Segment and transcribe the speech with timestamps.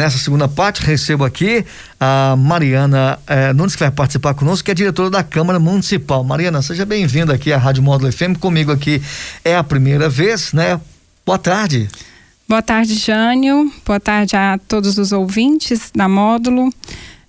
[0.00, 1.62] Nessa segunda parte, recebo aqui
[2.00, 6.24] a Mariana eh, Nunes, que vai participar conosco, que é diretora da Câmara Municipal.
[6.24, 8.38] Mariana, seja bem-vinda aqui à Rádio Módulo FM.
[8.40, 9.02] Comigo aqui
[9.44, 10.80] é a primeira vez, né?
[11.26, 11.86] Boa tarde.
[12.48, 13.70] Boa tarde, Jânio.
[13.84, 16.72] Boa tarde a todos os ouvintes da Módulo.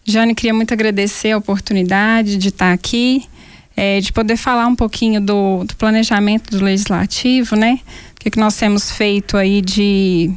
[0.06, 3.26] Jânio, queria muito agradecer a oportunidade de estar aqui,
[3.76, 7.82] é, de poder falar um pouquinho do, do planejamento do legislativo, né?
[8.16, 10.34] O que, que nós temos feito aí de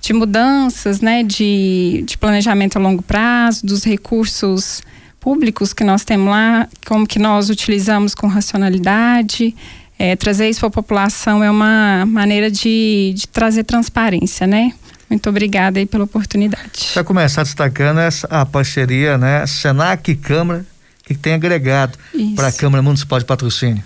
[0.00, 4.82] de mudanças, né, de, de planejamento a longo prazo, dos recursos
[5.18, 9.54] públicos que nós temos lá, como que nós utilizamos com racionalidade.
[9.98, 14.72] É, trazer isso para a população é uma maneira de, de trazer transparência, né?
[15.08, 16.90] Muito obrigada aí pela oportunidade.
[16.92, 20.66] Para começar destacando essa, a parceria, né, Senac e Câmara,
[21.04, 21.96] que tem agregado
[22.34, 23.82] para a Câmara Municipal de Patrocínio.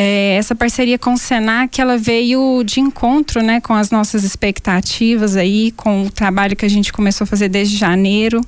[0.00, 5.34] É, essa parceria com o Senac, ela veio de encontro, né, com as nossas expectativas
[5.34, 8.40] aí, com o trabalho que a gente começou a fazer desde janeiro.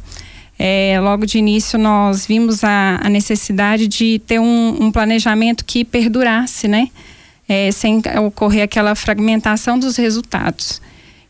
[0.57, 5.85] É, logo de início nós vimos a, a necessidade de ter um, um, planejamento que
[5.85, 6.89] perdurasse, né,
[7.49, 10.81] é, sem ocorrer aquela fragmentação dos resultados.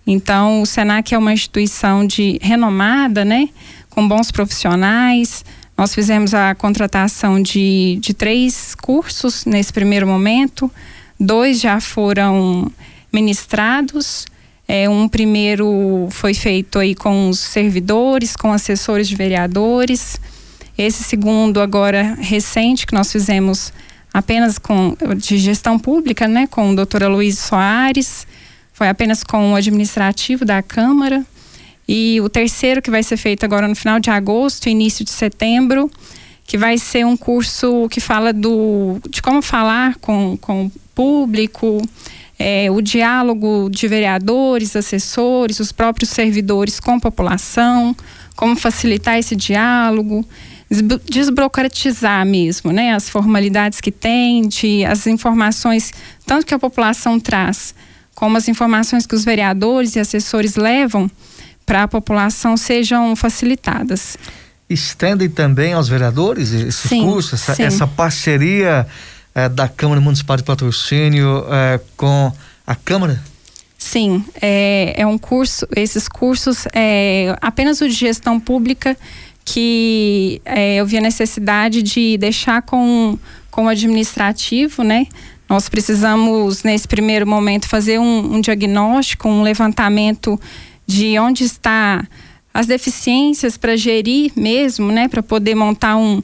[0.06, 3.48] Então, o Senac é uma instituição de renomada, né,
[3.88, 5.46] com bons profissionais,
[5.80, 10.70] nós fizemos a contratação de, de três cursos nesse primeiro momento,
[11.18, 12.70] dois já foram
[13.10, 14.26] ministrados.
[14.68, 20.20] É, um primeiro foi feito aí com os servidores, com assessores de vereadores.
[20.76, 23.72] Esse segundo, agora recente, que nós fizemos
[24.12, 28.26] apenas com de gestão pública, né, com o doutor Luiz Soares,
[28.74, 31.24] foi apenas com o administrativo da Câmara.
[31.92, 35.90] E o terceiro, que vai ser feito agora no final de agosto, início de setembro,
[36.44, 41.82] que vai ser um curso que fala do, de como falar com, com o público,
[42.38, 47.96] é, o diálogo de vereadores, assessores, os próprios servidores com a população,
[48.36, 50.24] como facilitar esse diálogo,
[51.06, 55.92] desburocratizar mesmo, né, as formalidades que tem, de, as informações,
[56.24, 57.74] tanto que a população traz,
[58.14, 61.10] como as informações que os vereadores e assessores levam
[61.70, 64.16] para a população sejam facilitadas.
[64.68, 68.84] Estendem também aos vereadores esses sim, cursos, essa, essa parceria
[69.32, 72.32] eh, da Câmara Municipal de Patrocínio eh, com
[72.66, 73.22] a Câmara?
[73.78, 78.96] Sim, é, é um curso, esses cursos, é apenas o de gestão pública
[79.44, 83.16] que é, eu vi a necessidade de deixar com,
[83.48, 85.06] com o administrativo, né?
[85.48, 90.38] Nós precisamos, nesse primeiro momento, fazer um, um diagnóstico, um levantamento
[90.90, 92.04] de onde está
[92.52, 96.20] as deficiências para gerir mesmo, né, para poder montar um,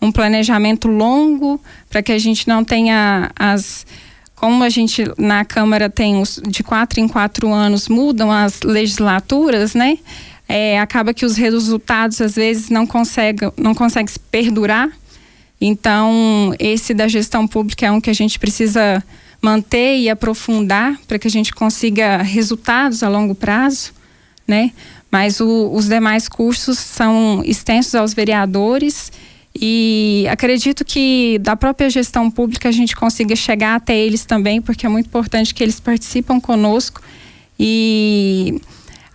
[0.00, 1.58] um planejamento longo,
[1.88, 3.86] para que a gente não tenha as
[4.34, 9.74] como a gente na Câmara tem os, de quatro em quatro anos mudam as legislaturas,
[9.74, 9.98] né?
[10.48, 14.90] É, acaba que os resultados às vezes não conseguem não consegue se perdurar.
[15.60, 19.02] Então esse da gestão pública é um que a gente precisa
[19.42, 23.99] manter e aprofundar para que a gente consiga resultados a longo prazo
[24.50, 24.72] né?
[25.10, 29.10] Mas o, os demais cursos são extensos aos vereadores
[29.54, 34.86] e acredito que da própria gestão pública a gente consiga chegar até eles também, porque
[34.86, 37.00] é muito importante que eles participam conosco
[37.58, 38.60] e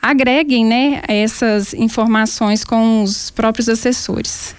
[0.02, 4.56] agreguem, né, essas informações com os próprios assessores.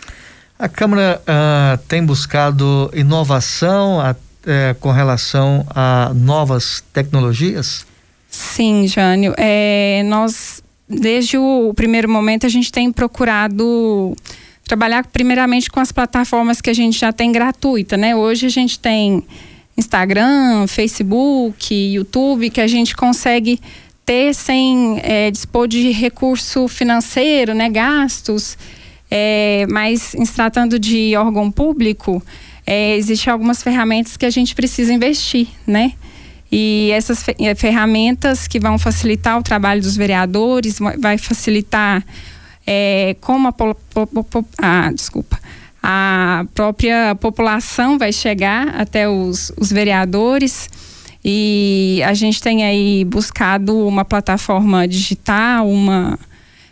[0.58, 7.86] A Câmara uh, tem buscado inovação uh, com relação a novas tecnologias?
[8.28, 9.34] Sim, Jânio.
[9.36, 14.16] É, nós desde o primeiro momento a gente tem procurado
[14.64, 18.16] trabalhar primeiramente com as plataformas que a gente já tem gratuita, né?
[18.16, 19.22] Hoje a gente tem
[19.76, 23.60] Instagram, Facebook, YouTube, que a gente consegue
[24.04, 27.68] ter sem é, dispor de recurso financeiro, né?
[27.68, 28.56] Gastos.
[29.08, 32.20] É, mas em tratando de órgão público,
[32.66, 35.92] é, existem algumas ferramentas que a gente precisa investir, né?
[36.50, 42.04] E essas eh, ferramentas que vão facilitar o trabalho dos vereadores, vai facilitar
[42.66, 43.54] é, como a,
[44.58, 45.38] a, desculpa,
[45.82, 50.68] a própria população vai chegar até os, os vereadores.
[51.24, 56.18] E a gente tem aí buscado uma plataforma digital, uma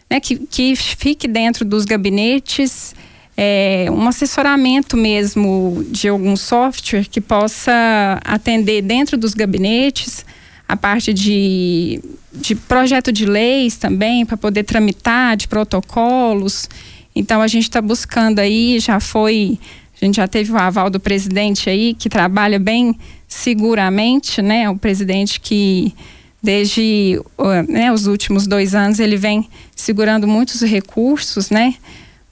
[0.09, 2.95] né, que, que fique dentro dos gabinetes
[3.37, 10.25] é, um assessoramento mesmo de algum software que possa atender dentro dos gabinetes
[10.69, 12.01] a parte de,
[12.33, 16.69] de projeto de leis também, para poder tramitar, de protocolos.
[17.15, 19.59] Então a gente está buscando aí, já foi,
[20.01, 22.97] a gente já teve o aval do presidente aí, que trabalha bem
[23.29, 24.71] seguramente, né?
[24.71, 25.95] O presidente que
[26.43, 27.21] desde
[27.69, 31.75] né, os últimos dois anos ele vem segurando muitos recursos, né?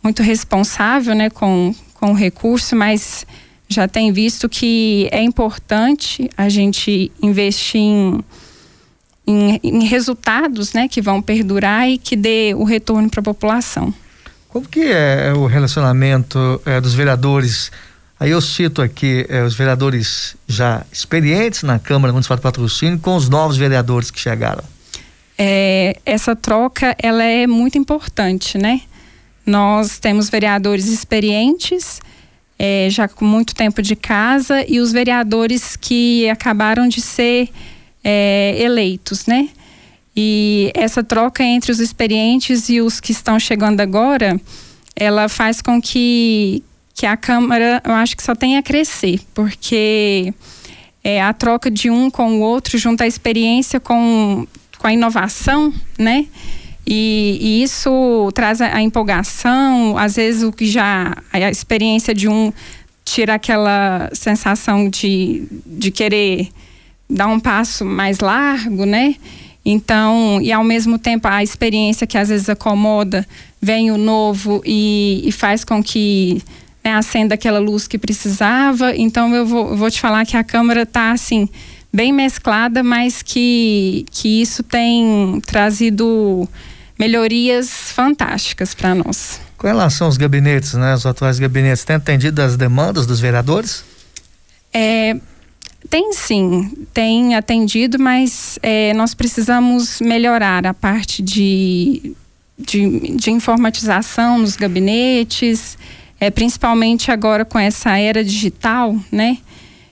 [0.03, 3.27] Muito responsável, né, com, com o recurso, mas
[3.69, 8.25] já tem visto que é importante a gente investir em,
[9.27, 13.95] em, em resultados, né, que vão perdurar e que dê o retorno para a população.
[14.49, 17.71] Como que é o relacionamento é, dos vereadores
[18.23, 23.17] Aí eu cito aqui eh, os vereadores já experientes na Câmara Municipal de Patrocínio com
[23.17, 24.63] os novos vereadores que chegaram.
[25.37, 28.83] É, essa troca ela é muito importante, né?
[29.45, 32.01] Nós temos vereadores experientes,
[32.59, 37.49] é, já com muito tempo de casa, e os vereadores que acabaram de ser
[38.05, 39.49] é, eleitos, né?
[40.15, 44.39] E essa troca entre os experientes e os que estão chegando agora,
[44.95, 46.63] ela faz com que,
[46.95, 50.35] que a Câmara, eu acho que só tem a crescer, porque
[51.03, 54.47] é, a troca de um com o outro, junto a experiência com,
[54.79, 56.27] com a inovação, né?
[56.87, 61.17] E, e isso traz a, a, empolgação, às vezes o que já.
[61.33, 62.53] a experiência de um
[63.05, 66.49] tira aquela sensação de, de querer
[67.09, 69.17] dar um passo mais largo, né?
[69.65, 73.27] Então, e ao mesmo tempo a experiência que às vezes acomoda,
[73.61, 76.43] vem o novo e, e faz com que
[76.83, 78.97] né, acenda aquela luz que precisava.
[78.97, 81.49] Então eu vou, vou te falar que a câmera está assim
[81.93, 86.49] bem mesclada, mas que, que isso tem trazido
[87.03, 89.41] melhorias fantásticas para nós.
[89.59, 93.85] Com relação aos gabinetes, né, os atuais gabinetes, tem atendido as demandas dos vereadores?
[94.73, 95.17] É,
[95.91, 102.15] tem sim, tem atendido, mas é, nós precisamos melhorar a parte de,
[102.57, 105.77] de, de informatização nos gabinetes,
[106.21, 109.39] é, principalmente agora com essa era digital, né?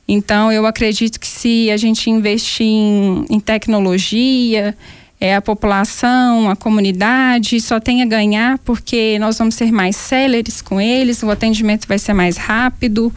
[0.06, 4.76] Então, eu acredito que se a gente investir em, em tecnologia,
[5.20, 10.62] é, a população, a comunidade só tem a ganhar porque nós vamos ser mais céleres
[10.62, 13.12] com eles, o atendimento vai ser mais rápido.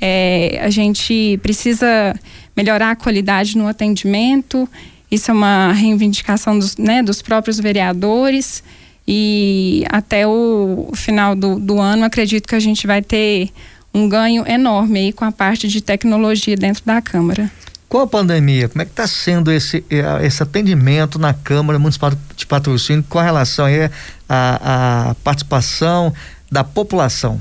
[0.00, 2.14] É, a gente precisa
[2.56, 4.68] melhorar a qualidade no atendimento.
[5.10, 8.62] Isso é uma reivindicação dos, né, dos próprios vereadores.
[9.06, 13.50] E até o final do, do ano, acredito que a gente vai ter
[13.92, 17.50] um ganho enorme aí com a parte de tecnologia dentro da Câmara.
[17.90, 22.12] Com a pandemia, como é que está sendo esse, eh, esse atendimento na Câmara Municipal
[22.36, 23.90] de Patrocínio com relação aí
[24.28, 26.14] à, à participação
[26.48, 27.40] da população?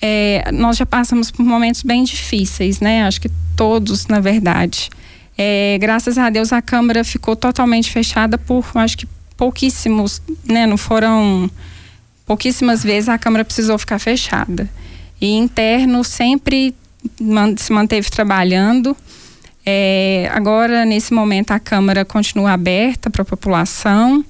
[0.00, 3.02] É, nós já passamos por momentos bem difíceis, né?
[3.02, 4.88] Acho que todos, na verdade.
[5.36, 10.76] É, graças a Deus a Câmara ficou totalmente fechada por, acho que pouquíssimos, né, não
[10.76, 11.50] foram
[12.24, 14.70] pouquíssimas vezes a Câmara precisou ficar fechada.
[15.20, 16.72] E interno sempre
[17.58, 18.96] se manteve trabalhando.
[19.64, 24.24] É, agora, nesse momento, a Câmara continua aberta para a população.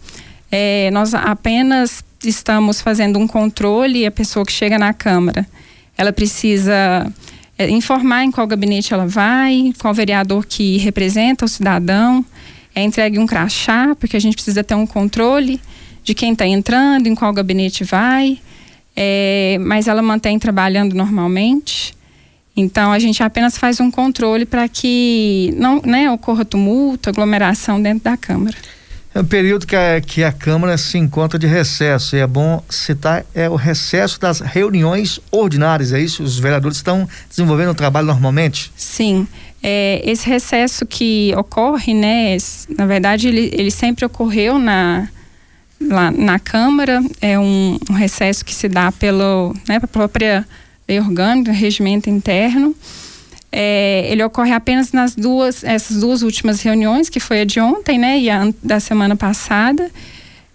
[0.51, 4.07] É, nós apenas estamos fazendo um controle.
[4.07, 5.47] A pessoa que chega na Câmara,
[5.97, 7.07] ela precisa
[7.57, 12.25] é, informar em qual gabinete ela vai, qual vereador que representa o cidadão
[12.75, 15.61] é entregue um crachá, porque a gente precisa ter um controle
[16.03, 18.39] de quem está entrando, em qual gabinete vai,
[18.97, 21.95] é, mas ela mantém trabalhando normalmente.
[22.61, 28.05] Então a gente apenas faz um controle para que não né, ocorra tumulto, aglomeração dentro
[28.05, 28.57] da Câmara.
[29.13, 32.63] É um período que a, que a Câmara se encontra de recesso, e é bom
[32.69, 36.23] citar, é o recesso das reuniões ordinárias, é isso?
[36.23, 38.71] Os vereadores estão desenvolvendo o trabalho normalmente?
[38.77, 39.27] Sim.
[39.61, 42.37] É, esse recesso que ocorre, né,
[42.79, 45.09] na verdade, ele, ele sempre ocorreu na,
[45.81, 50.47] lá na Câmara, é um, um recesso que se dá pelo, né, pela própria
[50.91, 52.75] lei orgânica, regimento interno.
[53.53, 57.99] É, ele ocorre apenas nas duas, essas duas últimas reuniões, que foi a de ontem,
[57.99, 59.91] né, e a da semana passada.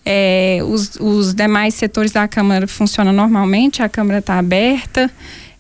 [0.05, 5.09] É, os, os demais setores da Câmara funcionam normalmente, a Câmara está aberta.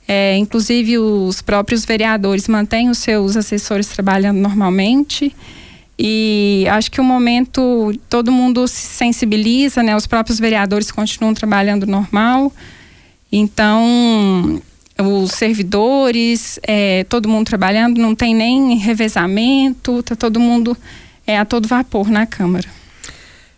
[0.07, 5.35] É, inclusive, os próprios vereadores mantêm os seus assessores trabalhando normalmente.
[5.97, 9.95] E acho que o momento todo mundo se sensibiliza, né?
[9.95, 12.51] Os próprios vereadores continuam trabalhando normal.
[13.37, 14.61] Então,
[14.97, 20.75] os servidores, é, todo mundo trabalhando, não tem nem revezamento, tá todo mundo
[21.27, 22.65] é, a todo vapor na Câmara.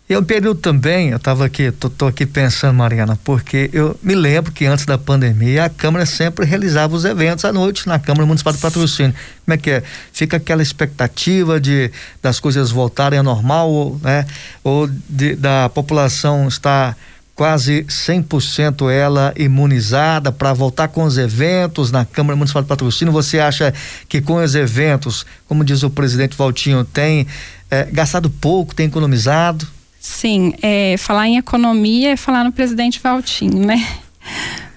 [0.09, 4.15] E um período também, eu estava aqui, tô, tô, aqui pensando, Mariana, porque eu me
[4.15, 8.25] lembro que antes da pandemia a Câmara sempre realizava os eventos à noite na Câmara
[8.25, 9.13] Municipal de Patrocínio.
[9.45, 9.83] Como é que é?
[10.11, 14.25] Fica aquela expectativa de das coisas voltarem ao normal, né?
[14.63, 16.97] Ou de, da população estar
[17.37, 23.13] quase 100% ela imunizada para voltar com os eventos na Câmara Municipal de Patrocínio.
[23.13, 23.71] Você acha
[24.09, 27.27] que com os eventos, como diz o presidente Valtinho, tem
[27.69, 29.67] é, gastado pouco, tem economizado?
[29.99, 33.87] Sim, é, falar em economia é falar no presidente Valtinho, né?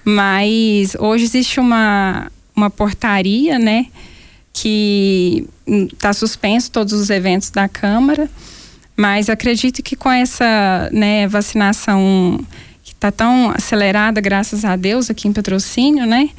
[0.05, 3.87] Mas hoje existe uma, uma portaria, né?
[4.53, 8.29] Que está suspenso todos os eventos da Câmara
[9.01, 12.39] mas acredito que com essa né, vacinação
[12.83, 16.29] que está tão acelerada, graças a Deus, aqui em patrocínio, né?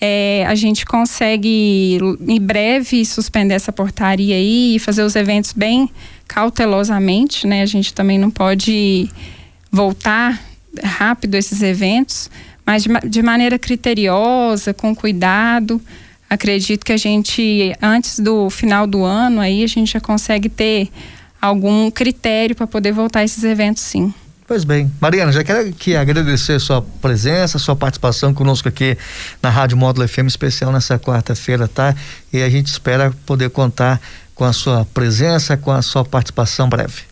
[0.00, 5.90] É, a gente consegue em breve suspender essa portaria aí e fazer os eventos bem
[6.26, 7.60] cautelosamente, né?
[7.60, 9.10] A gente também não pode
[9.70, 10.42] voltar
[10.82, 12.30] rápido esses eventos,
[12.64, 15.82] mas de, de maneira criteriosa, com cuidado.
[16.30, 20.88] Acredito que a gente, antes do final do ano, aí a gente já consegue ter
[21.40, 24.12] algum critério para poder voltar a esses eventos, sim.
[24.46, 28.96] Pois bem, Mariana, já quero aqui agradecer sua presença, sua participação conosco aqui
[29.42, 31.92] na Rádio Módulo FM especial nessa quarta-feira, tá?
[32.32, 34.00] E a gente espera poder contar
[34.36, 37.02] com a sua presença, com a sua participação breve.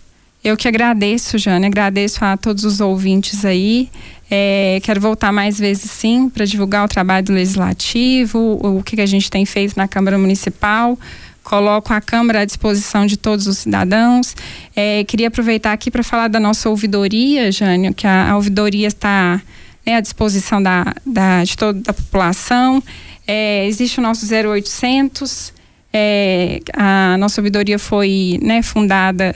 [0.45, 3.91] Eu que agradeço, Jane, agradeço a todos os ouvintes aí.
[4.31, 8.95] É, quero voltar mais vezes sim para divulgar o trabalho do legislativo, o, o que,
[8.95, 10.97] que a gente tem feito na Câmara Municipal
[11.45, 14.35] coloco a Câmara à disposição de todos os cidadãos.
[14.75, 19.41] É, queria aproveitar aqui para falar da nossa ouvidoria, Jânio, que a, a ouvidoria está
[19.87, 22.83] né, à disposição da, da, de toda a população.
[23.27, 25.53] É, existe o nosso 0800,
[25.93, 29.35] é, a nossa ouvidoria foi né, fundada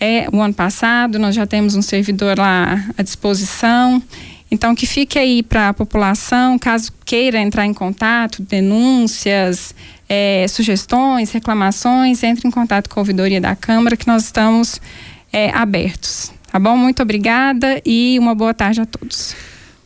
[0.00, 4.02] é, o ano passado, nós já temos um servidor lá à disposição.
[4.52, 9.74] Então, que fique aí para a população, caso queira entrar em contato, denúncias,
[10.06, 14.78] é, sugestões, reclamações, entre em contato com a ouvidoria da Câmara, que nós estamos
[15.32, 16.30] é, abertos.
[16.50, 16.76] Tá bom?
[16.76, 19.34] Muito obrigada e uma boa tarde a todos.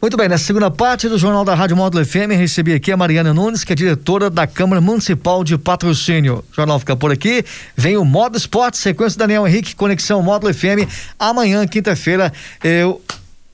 [0.03, 3.33] Muito bem, nessa segunda parte do Jornal da Rádio Módulo FM, recebi aqui a Mariana
[3.33, 6.45] Nunes, que é diretora da Câmara Municipal de Patrocínio.
[6.51, 7.45] O jornal fica por aqui,
[7.77, 10.91] vem o Modo Esporte, sequência Daniel Henrique, Conexão Módulo FM.
[11.17, 12.33] Amanhã, quinta-feira,
[12.65, 13.01] eu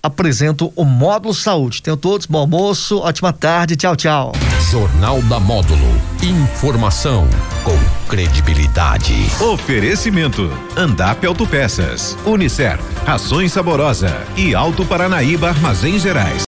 [0.02, 1.82] apresento o Módulo Saúde.
[1.82, 4.32] Tenham todos bom almoço, ótima tarde, tchau, tchau.
[4.70, 6.00] Jornal da Módulo.
[6.22, 7.28] Informação
[7.62, 7.78] com
[8.08, 9.14] credibilidade.
[9.40, 16.40] Oferecimento: Andap Autopeças, Unicer, Rações Saborosa e Alto Paranaíba Armazém Gerais.